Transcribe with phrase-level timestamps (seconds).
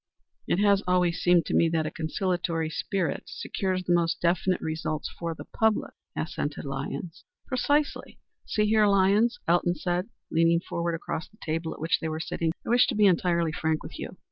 [0.47, 5.07] "It has always seemed to me that a conciliatory spirit secures the most definite results
[5.11, 7.23] for the public," assented Lyons.
[7.45, 8.17] "Precisely.
[8.43, 12.51] See here, Lyons," Elton said, leaning forward across the table at which they were sitting,
[12.65, 14.17] "I wish to be entirely frank with you.